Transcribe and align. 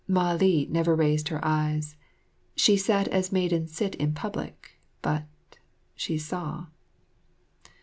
Mah 0.07 0.33
li 0.33 0.65
never 0.67 0.95
raised 0.95 1.27
her 1.27 1.39
eyes; 1.45 1.95
she 2.55 2.75
sat 2.75 3.07
as 3.09 3.31
maidens 3.31 3.75
sit 3.75 3.93
in 3.93 4.13
public, 4.15 4.79
but 5.03 5.25
she 5.93 6.17
saw. 6.17 6.65